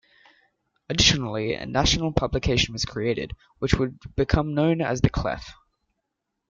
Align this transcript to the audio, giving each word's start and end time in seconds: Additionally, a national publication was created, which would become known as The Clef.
Additionally, 0.89 1.53
a 1.53 1.67
national 1.67 2.11
publication 2.11 2.73
was 2.73 2.85
created, 2.85 3.33
which 3.59 3.75
would 3.75 3.99
become 4.15 4.55
known 4.55 4.81
as 4.81 5.01
The 5.01 5.11
Clef. 5.11 5.53